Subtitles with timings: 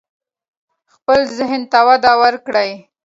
[0.93, 2.71] خپل ذهن ته وده ورکړئ.